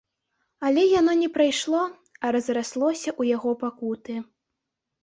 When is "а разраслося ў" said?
2.25-3.39